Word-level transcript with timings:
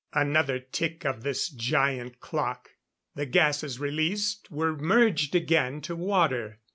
Another 0.13 0.57
tick 0.57 1.05
of 1.05 1.21
this 1.21 1.47
giant 1.47 2.19
clock 2.19 2.71
the 3.13 3.27
gases 3.27 3.79
released, 3.79 4.49
were 4.49 4.75
merged 4.75 5.35
again 5.35 5.79
to 5.81 5.95
water. 5.95 6.57